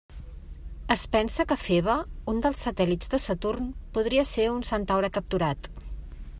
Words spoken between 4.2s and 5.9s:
ser un centaure capturat.